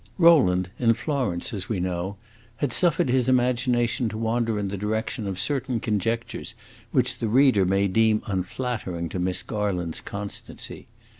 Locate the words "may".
7.67-7.87